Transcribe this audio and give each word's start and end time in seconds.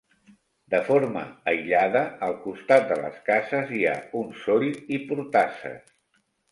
De 0.73 0.79
forma 0.87 1.21
aïllada, 1.51 2.01
al 2.29 2.35
costat 2.47 2.89
de 2.93 2.99
les 3.05 3.23
cases, 3.31 3.77
hi 3.79 3.87
ha 3.93 3.97
una 4.25 4.43
soll 4.49 4.69
i 4.99 5.05
portasses. 5.13 5.99